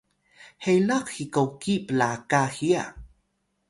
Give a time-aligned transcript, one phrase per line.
[0.63, 2.83] helax hikoki plaka hiya